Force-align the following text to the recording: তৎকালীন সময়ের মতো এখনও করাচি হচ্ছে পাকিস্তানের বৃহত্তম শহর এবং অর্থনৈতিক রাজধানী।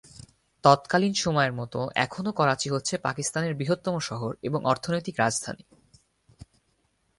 তৎকালীন 0.63 1.13
সময়ের 1.13 1.53
মতো 1.53 1.79
এখনও 1.95 2.31
করাচি 2.31 2.67
হচ্ছে 2.69 2.93
পাকিস্তানের 2.97 3.53
বৃহত্তম 3.55 3.95
শহর 3.99 4.31
এবং 4.43 4.59
অর্থনৈতিক 4.65 5.15
রাজধানী। 5.19 5.63